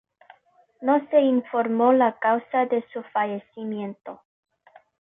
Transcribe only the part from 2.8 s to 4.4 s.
su fallecimiento.